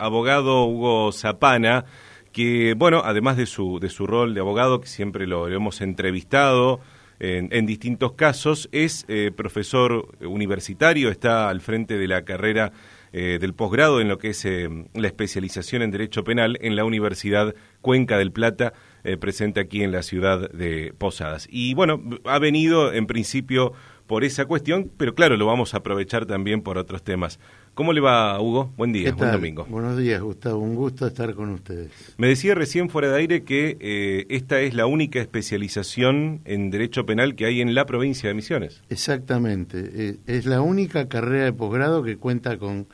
[0.00, 1.84] abogado Hugo Zapana,
[2.32, 6.80] que, bueno, además de su, de su rol de abogado, que siempre lo, hemos entrevistado
[7.20, 12.72] en, distintos casos, es eh, profesor universitario, está al frente de la carrera
[13.12, 16.84] eh, del posgrado en lo que es eh, la especialización en Derecho Penal en la
[16.84, 18.72] Universidad Cuenca del Plata,
[19.18, 21.48] presente aquí en la ciudad de Posadas.
[21.50, 23.72] Y bueno, ha venido en principio
[24.06, 27.40] por esa cuestión, pero claro, lo vamos a aprovechar también por otros temas.
[27.74, 28.72] ¿Cómo le va, Hugo?
[28.76, 29.64] Buen día, buen domingo.
[29.64, 30.58] Buenos días, Gustavo.
[30.58, 31.90] Un gusto estar con ustedes.
[32.18, 37.06] Me decía recién fuera de aire que eh, esta es la única especialización en Derecho
[37.06, 38.82] Penal que hay en la provincia de Misiones.
[38.90, 39.90] Exactamente.
[39.94, 42.86] Eh, es la única carrera de posgrado que cuenta con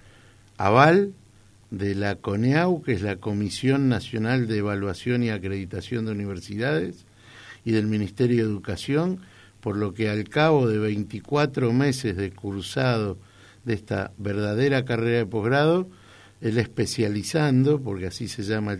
[0.58, 1.14] aval
[1.70, 7.06] de la CONEAU, que es la Comisión Nacional de Evaluación y Acreditación de Universidades,
[7.64, 9.18] y del Ministerio de Educación,
[9.60, 13.18] por lo que al cabo de 24 meses de cursado
[13.66, 15.90] de esta verdadera carrera de posgrado,
[16.40, 18.78] el especializando, porque así se llama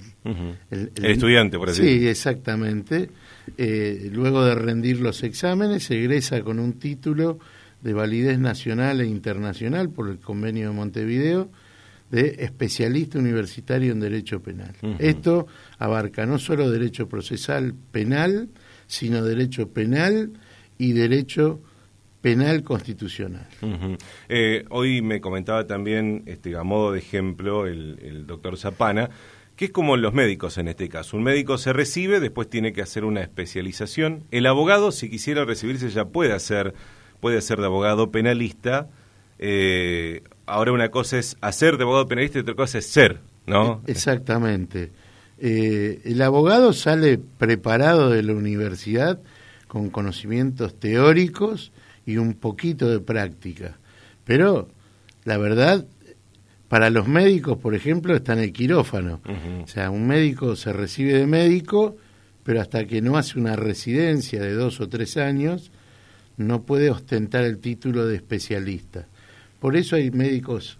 [0.70, 3.10] el, estudiante, por así Sí, exactamente.
[3.58, 7.38] Eh, luego de rendir los exámenes, se egresa con un título
[7.82, 11.50] de validez nacional e internacional por el convenio de Montevideo
[12.10, 14.74] de especialista universitario en Derecho Penal.
[15.00, 15.48] Esto
[15.78, 18.48] abarca no solo derecho procesal penal,
[18.86, 20.30] sino derecho penal
[20.78, 21.60] y derecho
[22.26, 23.46] penal constitucional.
[24.28, 29.10] Eh, hoy me comentaba también, este, a modo de ejemplo, el, doctor Zapana,
[29.54, 31.16] que es como los médicos en este caso.
[31.16, 34.24] Un médico se recibe, después tiene que hacer una especialización.
[34.32, 36.74] El abogado, si quisiera recibirse, ya puede hacer,
[37.20, 38.88] puede ser de abogado penalista.
[39.38, 43.82] Eh, ahora una cosa es hacer de abogado penalista y otra cosa es ser, ¿no?
[43.86, 44.90] E-, exactamente.
[45.38, 49.20] Eh, el abogado sale preparado de la universidad
[49.68, 51.70] con conocimientos teóricos
[52.06, 53.76] y un poquito de práctica.
[54.24, 54.68] Pero
[55.24, 55.84] la verdad,
[56.68, 59.20] para los médicos, por ejemplo, está en el quirófano.
[59.62, 61.96] O sea, un médico se recibe de médico,
[62.44, 65.70] pero hasta que no hace una residencia de dos o tres años,
[66.36, 69.06] no puede ostentar el título de especialista.
[69.58, 70.78] Por eso hay médicos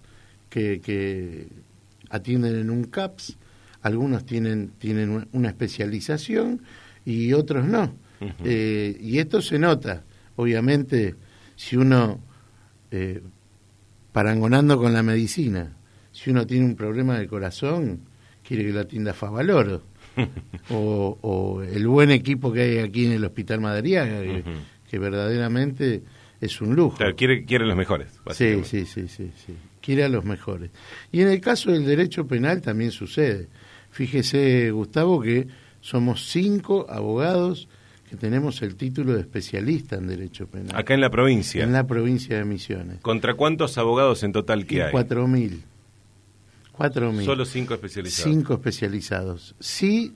[0.48, 1.48] que, que
[2.10, 3.36] atienden en un CAPS,
[3.82, 6.62] algunos tienen, tienen una especialización
[7.04, 7.94] y otros no.
[8.44, 10.02] Eh, y esto se nota,
[10.36, 11.14] obviamente,
[11.56, 12.20] si uno,
[12.90, 13.22] eh,
[14.12, 15.76] parangonando con la medicina,
[16.12, 18.00] si uno tiene un problema de corazón,
[18.46, 19.82] quiere que lo atienda Favaloro.
[20.70, 24.22] o, o, el buen equipo que hay aquí en el Hospital Madariaga,
[24.88, 26.02] que, verdaderamente
[26.40, 26.96] es un lujo.
[27.16, 28.08] quiere, quiere los mejores.
[28.32, 29.54] Sí, sí, sí, sí, sí.
[29.82, 30.70] Quiere a los mejores.
[31.12, 33.48] Y en el caso del derecho penal también sucede.
[33.90, 35.48] Fíjese, Gustavo, que
[35.80, 37.68] somos cinco abogados
[38.08, 40.76] que tenemos el título de especialista en Derecho Penal.
[40.76, 41.64] Acá en la provincia.
[41.64, 43.00] En la provincia de Misiones.
[43.00, 44.92] ¿Contra cuántos abogados en total que hay?
[44.92, 45.62] Cuatro mil.
[46.72, 47.24] Cuatro mil.
[47.24, 48.32] Solo cinco especializados.
[48.32, 49.54] Cinco especializados.
[49.58, 50.14] Sí,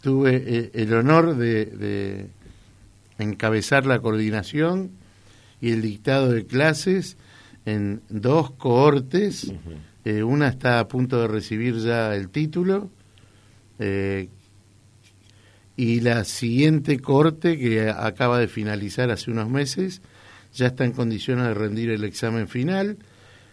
[0.00, 2.28] tuve eh, el honor de,
[3.18, 4.90] encabezar la coordinación
[5.60, 7.16] y el dictado de clases
[7.64, 9.52] en dos cohortes.
[10.04, 12.90] Eh, una está a punto de recibir ya el título,
[13.78, 14.28] eh,
[15.76, 20.02] y la siguiente corte, que acaba de finalizar hace unos meses,
[20.52, 22.98] ya está en condiciones de rendir el examen final,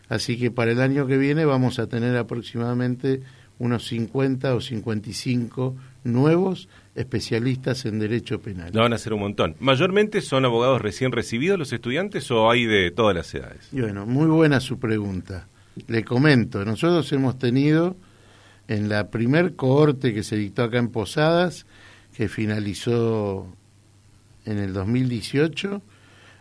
[0.07, 3.21] así que para el año que viene vamos a tener aproximadamente
[3.57, 8.71] unos 50 o 55 nuevos especialistas en derecho penal.
[8.73, 9.55] No van a ser un montón.
[9.59, 13.69] ¿Mayormente son abogados recién recibidos los estudiantes o hay de todas las edades?
[13.71, 15.47] bueno, muy buena su pregunta.
[15.87, 17.95] Le comento, nosotros hemos tenido
[18.67, 21.65] en la primer cohorte que se dictó acá en Posadas,
[22.15, 23.47] que finalizó
[24.45, 25.81] en el 2018,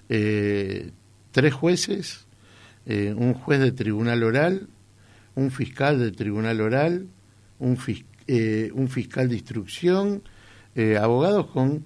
[0.08, 0.90] eh,
[1.30, 2.26] tres jueces,
[2.86, 4.68] eh, un juez de tribunal oral,
[5.34, 7.06] un fiscal de tribunal oral,
[7.58, 7.78] un,
[8.26, 10.22] eh, un fiscal de instrucción,
[10.98, 11.84] abogados con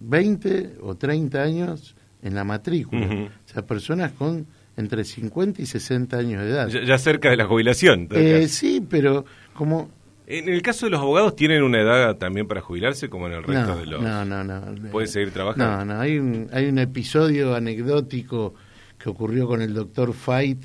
[0.00, 4.46] 20 o 30 años en la matrícula, o sea, personas con
[4.78, 6.68] entre 50 y 60 años de edad.
[6.68, 8.08] Ya, cerca de la jubilación.
[8.48, 9.90] sí, pero como
[10.30, 13.42] en el caso de los abogados, ¿tienen una edad también para jubilarse como en el
[13.42, 14.02] resto de los...?
[14.02, 14.90] No, no, no.
[14.90, 15.84] ¿Pueden seguir trabajando?
[15.84, 16.00] No, no.
[16.00, 18.54] Hay un, hay un episodio anecdótico
[18.98, 20.58] que ocurrió con el doctor Fait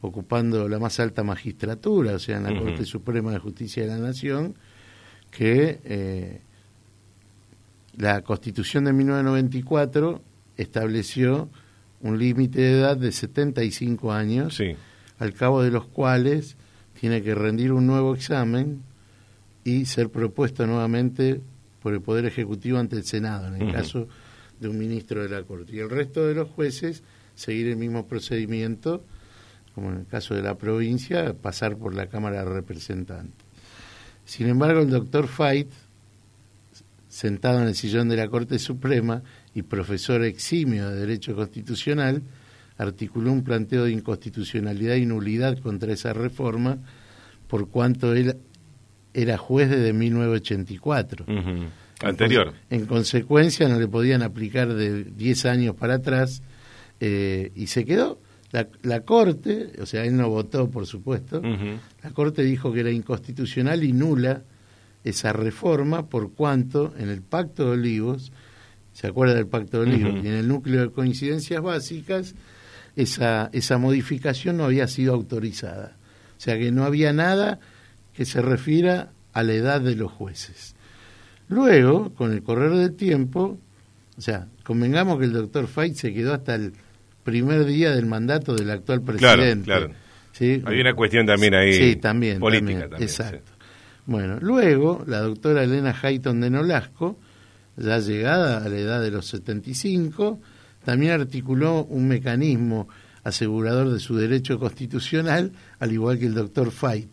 [0.00, 3.98] ocupando la más alta magistratura, o sea, en la Corte Suprema de Justicia de la
[3.98, 4.54] Nación,
[5.30, 6.40] que eh,
[7.98, 10.22] la Constitución de 1994
[10.56, 11.50] estableció
[12.00, 14.58] un límite de edad de 75 años,
[15.18, 16.56] al cabo de los cuales
[16.98, 18.82] tiene que rendir un nuevo examen
[19.64, 21.40] y ser propuesto nuevamente
[21.80, 24.08] por el Poder Ejecutivo ante el Senado, en el caso
[24.58, 25.74] de un ministro de la Corte.
[25.74, 27.02] Y el resto de los jueces
[27.34, 29.04] seguir el mismo procedimiento
[29.74, 33.46] como en el caso de la provincia, pasar por la Cámara de Representantes.
[34.24, 35.68] Sin embargo, el doctor Fait,
[37.08, 39.22] sentado en el sillón de la Corte Suprema
[39.54, 42.22] y profesor eximio de Derecho Constitucional,
[42.78, 46.78] articuló un planteo de inconstitucionalidad y nulidad contra esa reforma,
[47.46, 48.36] por cuanto él
[49.14, 51.26] era juez desde 1984.
[52.02, 52.54] Anterior.
[52.70, 56.42] En, consecuencia, no le podían aplicar de 10 años para atrás
[57.00, 58.20] eh, y se quedó.
[58.52, 62.90] La, la, Corte, o sea, él no votó, por supuesto, la Corte dijo que era
[62.90, 64.42] inconstitucional y nula
[65.04, 68.32] esa reforma por cuanto en el Pacto de Olivos,
[68.92, 70.14] ¿se acuerda del Pacto de Olivos?
[70.24, 72.34] Y en el núcleo de coincidencias básicas,
[72.96, 75.96] esa, esa modificación no había sido autorizada.
[76.36, 77.60] O sea que no había nada
[78.20, 80.74] que se refiera a la edad de los jueces.
[81.48, 83.58] Luego, con el correr del tiempo,
[84.18, 86.74] o sea, convengamos que el doctor Fait se quedó hasta el
[87.24, 89.64] primer día del mandato del actual presidente.
[89.64, 89.94] Claro,
[90.38, 90.68] claro.
[90.68, 92.80] Hay una cuestión también ahí sí, también, política.
[92.80, 93.52] También, exacto.
[94.04, 97.18] Bueno, luego la doctora Elena Hayton de Nolasco,
[97.78, 100.38] ya llegada a la edad de los 75,
[100.84, 102.86] también articuló un mecanismo
[103.24, 107.08] asegurador de su derecho constitucional, al igual que el doctor Fait.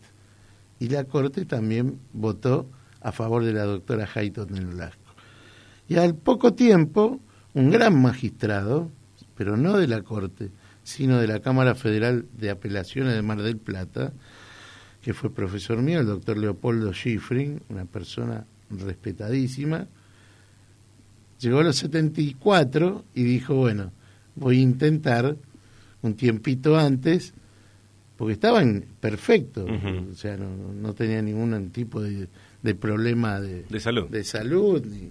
[0.80, 2.68] Y la Corte también votó
[3.00, 5.02] a favor de la doctora Hayton de Nolasco.
[5.88, 7.20] Y al poco tiempo,
[7.54, 8.90] un gran magistrado,
[9.36, 10.50] pero no de la Corte,
[10.82, 14.12] sino de la Cámara Federal de Apelaciones de Mar del Plata,
[15.02, 19.86] que fue profesor mío, el doctor Leopoldo Schifrin, una persona respetadísima,
[21.38, 23.92] llegó a los 74 y dijo, bueno,
[24.34, 25.36] voy a intentar
[26.02, 27.34] un tiempito antes,
[28.18, 29.70] porque estaban perfectos,
[30.10, 32.28] o sea, no, no tenía ningún tipo de,
[32.62, 34.08] de problema de, de salud.
[34.08, 35.10] De salud ni,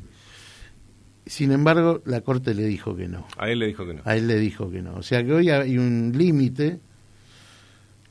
[1.28, 3.28] sin embargo, la Corte le dijo que no.
[3.38, 4.02] A él le dijo que no.
[4.06, 4.96] A él le dijo que no.
[4.96, 6.80] O sea que hoy hay un límite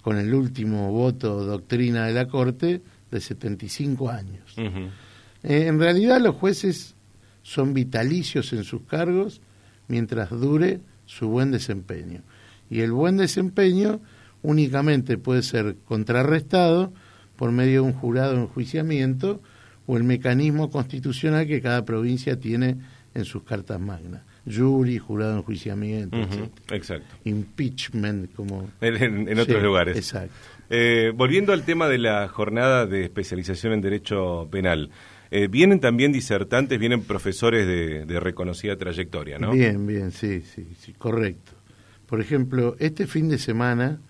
[0.03, 4.55] con el último voto doctrina de la Corte de 75 años.
[4.57, 6.95] Eh, en realidad los jueces
[7.43, 9.41] son vitalicios en sus cargos
[9.89, 12.23] mientras dure su buen desempeño.
[12.69, 14.01] Y el buen desempeño
[14.43, 16.93] únicamente puede ser contrarrestado
[17.37, 19.41] por medio de un jurado de enjuiciamiento
[19.87, 22.77] o el mecanismo constitucional que cada provincia tiene
[23.15, 24.23] en sus cartas magnas.
[24.49, 26.17] Jury, jurado de enjuiciamiento,
[26.71, 27.17] Exacto.
[27.25, 28.69] Impeachment, como...
[28.81, 29.97] En, otros lugares.
[29.97, 30.35] Exacto.
[30.71, 34.91] Eh, volviendo al tema de la jornada de especialización en Derecho Penal,
[35.31, 39.53] eh, vienen también disertantes, vienen profesores de, reconocida trayectoria, ¿no?
[39.53, 41.53] Bien, bien, sí, sí, sí, correcto.
[42.07, 44.01] Por ejemplo, este fin de semana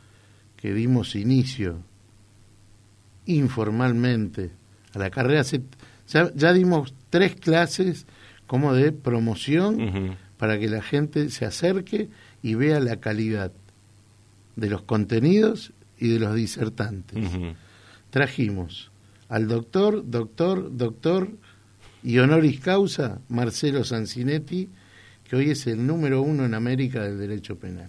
[0.66, 1.78] que dimos inicio
[3.26, 4.50] informalmente
[4.94, 5.44] a la carrera,
[6.08, 8.04] ya, ya dimos tres clases
[8.48, 12.08] como de promoción para que la gente se acerque
[12.42, 13.52] y vea la calidad
[14.56, 17.30] de los contenidos y de los disertantes.
[18.10, 18.90] Trajimos
[19.28, 21.30] al doctor, doctor, doctor
[22.02, 24.68] y honoris causa Marcelo Sancinetti,
[25.22, 27.86] que hoy es el número uno en América del derecho penal.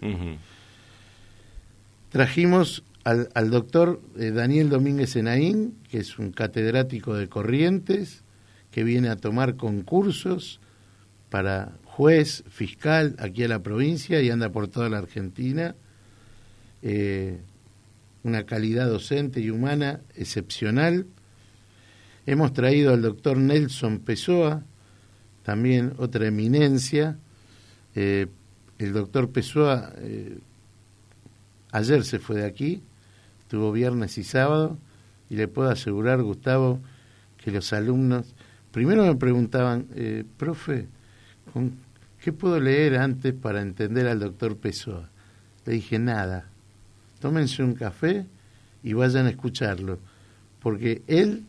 [2.09, 8.23] Trajimos al, doctor eh, Daniel Domínguez Enaín, que es un catedrático de Corrientes,
[8.71, 10.59] que viene a tomar concursos
[11.29, 15.75] para juez, fiscal aquí a la provincia y anda por toda la Argentina.
[16.81, 17.39] Eh,
[18.23, 21.07] una calidad docente y humana excepcional.
[22.25, 24.63] Hemos traído al doctor Nelson Pessoa,
[25.43, 27.17] también otra eminencia.
[27.95, 28.27] Eh,
[28.79, 29.93] el doctor Pessoa
[31.77, 32.81] ayer se fue de aquí,
[33.47, 34.77] tuvo viernes y sábado,
[35.29, 36.79] y le puedo asegurar, Gustavo,
[37.37, 38.33] que los alumnos
[38.71, 40.87] primero me preguntaban, eh, profe,
[42.21, 45.09] ¿qué puedo leer antes para entender al doctor Pessoa?
[45.65, 46.45] Le dije, nada,
[47.19, 48.25] tómense un café
[48.83, 49.99] y vayan a escucharlo,
[50.61, 51.45] porque él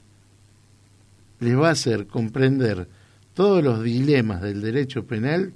[1.40, 2.88] les va a hacer comprender
[3.34, 5.52] todos los dilemas del derecho penal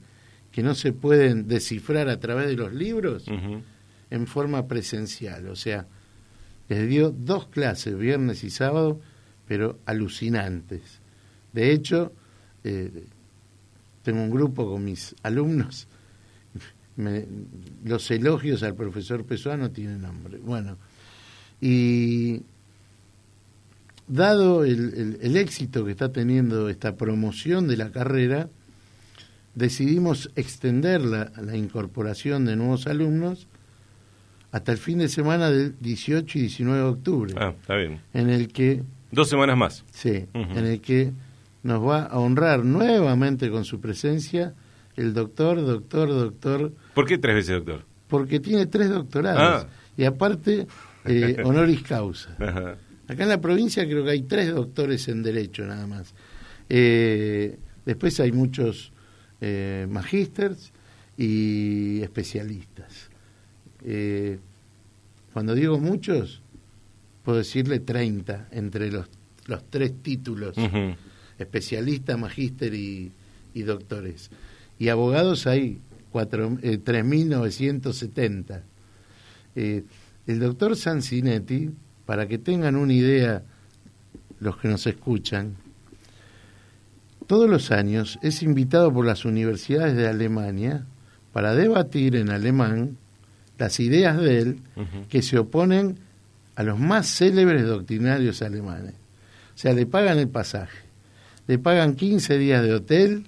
[0.53, 3.27] que no se pueden descifrar a través de los libros
[4.13, 5.49] en forma presencial.
[5.49, 5.87] O sea,
[6.69, 9.01] les dio dos clases, viernes y sábado,
[9.49, 10.83] pero alucinantes.
[11.55, 12.13] De hecho,
[12.63, 13.07] eh,
[14.03, 15.89] tengo un grupo con mis alumnos.
[17.85, 20.37] los elogios al profesor Pessoa no tienen nombre.
[20.37, 20.77] Bueno,
[21.59, 22.43] y
[24.09, 28.51] dado el, éxito que está teniendo esta promoción de la carrera,
[29.55, 33.47] decidimos extender la, la, incorporación de nuevos alumnos
[34.53, 37.35] hasta el fin de semana del 18 y 19 de octubre.
[37.39, 38.01] Ah, está bien.
[38.13, 38.83] En el que...
[39.11, 39.85] Dos semanas más.
[39.91, 41.13] Sí, en el que
[41.63, 44.55] nos va a honrar nuevamente con su presencia
[44.97, 46.73] el doctor, doctor, doctor.
[46.95, 47.85] ¿Por qué tres veces doctor?
[48.09, 49.65] Porque tiene tres doctorados.
[49.65, 49.69] Ah.
[49.97, 50.67] y aparte
[51.07, 52.33] eh, honoris causa.
[53.09, 56.15] Acá en la provincia creo que hay tres doctores en Derecho nada más.
[56.69, 58.93] Eh, después hay muchos
[59.41, 60.73] eh, magísters
[61.17, 63.12] y especialistas.
[63.85, 64.39] Eh,
[65.33, 66.43] cuando digo muchos,
[67.25, 69.09] puedo decirle 30 entre los,
[69.47, 70.57] los tres títulos,
[71.39, 73.13] especialista, magíster y,
[73.55, 74.31] y, doctores.
[74.79, 75.79] Y abogados hay
[76.13, 78.63] 3.970.
[79.55, 79.85] Eh,
[80.27, 81.71] el doctor Sancinetti,
[82.07, 83.43] para que tengan una idea
[84.41, 85.57] los que nos escuchan,
[87.27, 90.85] todos los años es invitado por las universidades de Alemania
[91.33, 92.99] para debatir en alemán
[93.59, 94.59] las ideas de él
[95.09, 95.99] que se oponen
[96.55, 98.95] a los más célebres doctrinarios alemanes.
[99.55, 100.79] O sea, le pagan el pasaje,
[101.47, 103.25] le pagan 15 días de hotel,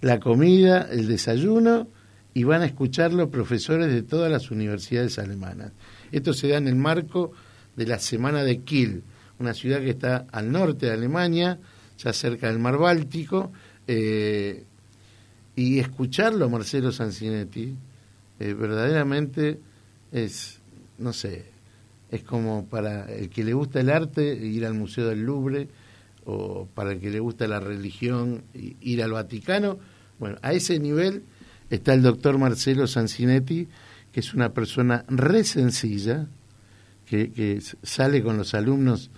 [0.00, 1.88] la comida, el desayuno
[2.34, 5.72] y van a escucharlo profesores de todas las universidades alemanas.
[6.12, 7.32] Esto se da en el marco
[7.76, 9.02] de la Semana de Kiel,
[9.38, 11.58] una ciudad que está al norte de Alemania,
[11.98, 13.52] ya cerca del mar Báltico,
[13.86, 14.64] eh,
[15.56, 17.74] y escucharlo Marcelo Sancinetti
[18.40, 19.60] eh, verdaderamente
[20.12, 20.60] es,
[20.98, 21.46] no sé,
[22.10, 25.68] es como para el que le gusta el arte ir al Museo del Louvre
[26.24, 29.78] o para el que le gusta la religión ir al Vaticano.
[30.18, 31.24] Bueno, a ese nivel
[31.70, 33.68] está el doctor Marcelo Sancinetti,
[34.12, 36.26] que es una persona re sencilla,
[37.06, 39.10] que, que sale con los alumnos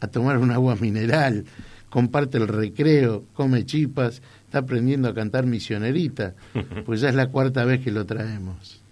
[0.00, 1.44] a tomar un agua mineral,
[1.88, 6.34] comparte el recreo, come chipas, está aprendiendo a cantar misionerita,
[6.84, 8.82] pues ya es la cuarta vez que lo traemos.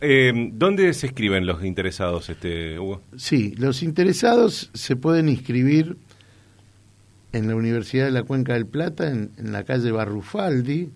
[0.00, 3.02] Eh, ¿Dónde se escriben los interesados, este Hugo?
[3.14, 5.98] Sí, los interesados se pueden inscribir
[7.32, 10.88] en la Universidad de la Cuenca del Plata, en, la calle Barrufaldi,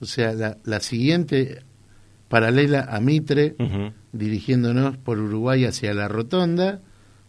[0.00, 1.62] o sea, la, siguiente
[2.28, 3.54] paralela a Mitre,
[4.10, 6.80] dirigiéndonos por Uruguay hacia la Rotonda,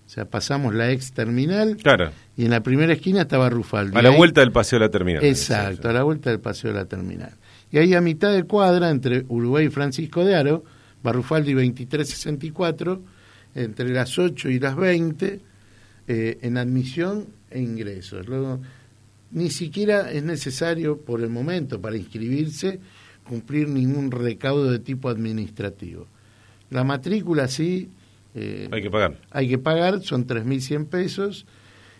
[0.07, 1.77] o sea, pasamos la ex terminal.
[1.77, 2.11] Claro.
[2.41, 3.95] Y en la primera esquina estaba Rufaldi.
[3.95, 5.23] A la vuelta del paseo de la terminal.
[5.23, 7.35] Exacto, a la vuelta del paseo de la terminal.
[7.71, 10.63] Y ahí a mitad de cuadra, entre Uruguay y Francisco de Aro,
[11.03, 12.99] Barrufaldi 2364,
[13.53, 15.39] entre las 8 y las 20,
[16.07, 18.27] eh, en admisión e ingresos.
[18.27, 18.59] Luego,
[19.29, 22.79] ni siquiera es necesario, por el momento, para inscribirse,
[23.23, 26.07] cumplir ningún recaudo de tipo administrativo.
[26.71, 27.91] La matrícula sí
[28.33, 29.19] eh, hay que pagar.
[29.29, 31.45] Hay que pagar, son 3.100 pesos,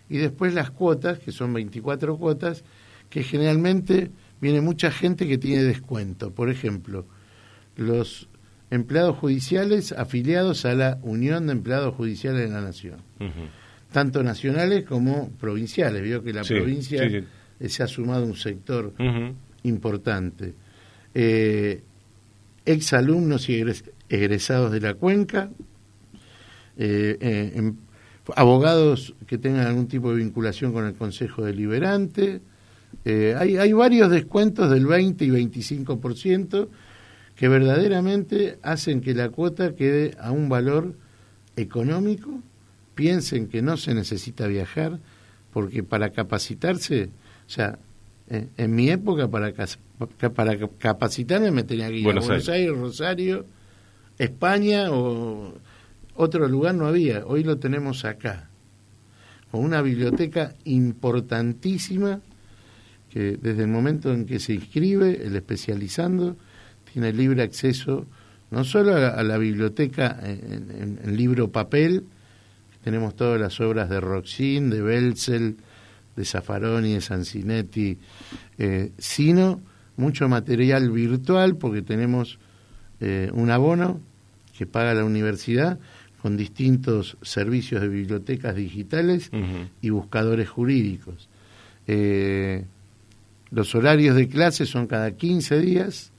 [0.08, 2.64] y después las cuotas, que son 24 cuotas,
[3.08, 6.32] que generalmente viene mucha gente que tiene descuento.
[6.32, 7.06] Por ejemplo,
[7.76, 8.28] los
[8.70, 12.96] empleados judiciales afiliados a la Unión de Empleados Judiciales de la Nación,
[13.92, 16.02] tanto nacionales como provinciales.
[16.02, 17.02] Veo que la provincia
[17.60, 18.94] se ha sumado un sector
[19.62, 20.54] importante.
[21.14, 21.82] Eh,
[22.64, 23.62] exalumnos y
[24.08, 25.50] egresados de la cuenca,
[26.76, 27.72] eh, eh
[28.36, 32.40] abogados que tengan algún tipo de vinculación con el Consejo Deliberante.
[33.04, 36.68] Eh, hay, hay varios descuentos del 20 y 25%
[37.34, 40.94] que verdaderamente hacen que la cuota quede a un valor
[41.56, 42.40] económico.
[42.94, 45.00] Piensen que no se necesita viajar,
[45.52, 47.10] porque para capacitarse,
[47.46, 47.78] o sea,
[48.28, 49.52] eh, en mi época para,
[50.34, 53.46] para capacitarme me tenía que ir a Buenos Aires, Rosario,
[54.18, 55.54] España o
[56.14, 58.48] otro lugar no había, hoy lo tenemos acá,
[59.50, 62.20] con una biblioteca importantísima
[63.10, 66.36] que desde el momento en que se inscribe, el especializando,
[66.92, 68.06] tiene libre acceso
[68.52, 72.04] no solo a la, biblioteca en, libro papel,
[72.84, 75.56] tenemos todas las obras de Roxin, de Belzel,
[76.14, 77.96] de Zaffaroni, de Sancinetti,
[78.58, 79.62] eh, sino
[79.96, 82.38] mucho material virtual porque tenemos
[83.00, 84.00] eh, un abono
[84.56, 85.78] que paga la universidad
[86.22, 89.32] con distintos servicios de bibliotecas digitales
[89.80, 91.28] y buscadores jurídicos.
[91.88, 92.64] Eh,
[93.50, 96.12] los horarios de clase son cada 15 días,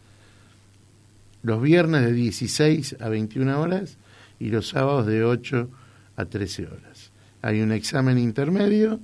[1.41, 3.97] los viernes de 16 a 21 horas
[4.41, 5.69] y los sábados de 8
[6.17, 7.11] a 13 horas.
[7.41, 8.99] Hay un examen intermedio,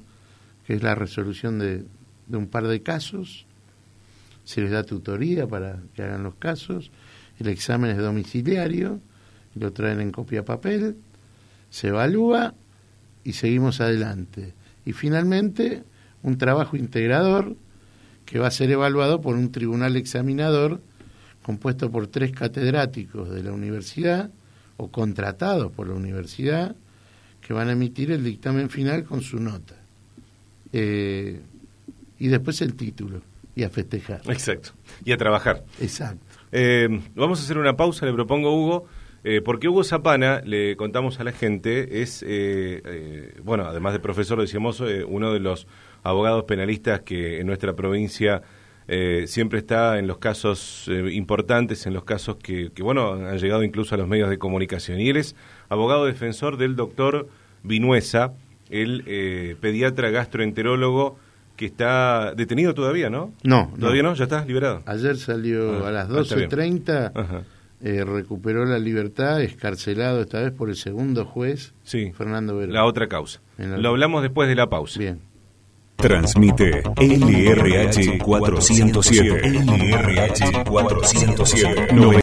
[0.68, 1.86] que es la resolución de,
[2.28, 3.46] de un par de casos,
[4.44, 6.92] se les da tutoría para que hagan los casos,
[7.40, 9.00] el examen es domiciliario,
[9.56, 10.98] lo traen en copia papel,
[11.70, 12.54] se evalúa
[13.24, 14.54] y seguimos adelante.
[14.86, 15.84] Y finalmente,
[16.24, 17.56] un trabajo integrador
[18.26, 20.82] que va a ser evaluado por un tribunal examinador
[21.44, 24.30] compuesto por tres catedráticos de la universidad
[24.78, 26.76] o contratados por la universidad
[27.42, 29.76] que van a emitir el dictamen final con su nota.
[30.72, 31.42] Eh,
[32.20, 33.22] y después el título
[33.56, 34.22] y a festejar.
[34.28, 34.72] Exacto.
[35.04, 35.64] Y a trabajar.
[35.80, 36.24] Exacto.
[36.52, 38.88] Eh, vamos a hacer una pausa, le propongo Hugo
[39.24, 44.00] Eh, porque Hugo Zapana, le contamos a la gente, es, eh, eh, bueno, además de
[44.00, 45.68] profesor, decíamos, uno de los
[46.04, 48.42] abogados penalistas que en nuestra provincia
[49.26, 53.94] siempre está en los casos importantes, en los casos que, que, bueno, han llegado incluso
[53.94, 55.00] a los medios de comunicación.
[55.00, 55.36] Y él es
[55.68, 57.28] abogado defensor del doctor
[57.62, 58.34] Vinuesa,
[58.72, 61.20] el pediatra gastroenterólogo
[61.60, 63.34] que está detenido todavía, ¿no?
[63.44, 63.72] No.
[63.78, 64.14] ¿Todavía no?
[64.16, 64.82] ¿Ya está liberado?
[64.86, 67.12] Ayer salió ah, a las 12.30.
[67.14, 67.42] Ah,
[67.82, 72.74] eh, recuperó la libertad, escarcelado esta vez por el segundo juez, sí, Fernando Verón.
[72.74, 73.42] La otra causa.
[73.58, 75.00] Lo hablamos después de la pausa.
[75.00, 75.20] Bien.
[75.96, 79.50] Transmite LRH 407.
[79.50, 81.88] LRH 407.